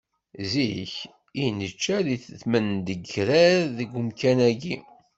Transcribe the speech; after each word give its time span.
Zik, 0.49 0.91
i 1.41 1.43
nečča 1.57 1.97
deg 2.07 2.21
tmendekrar 2.41 3.57
deg 3.77 3.89
umkan-agi! 3.99 4.75